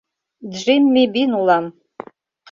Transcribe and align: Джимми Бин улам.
Джимми 0.53 1.03
Бин 1.17 1.31
улам. 1.41 1.65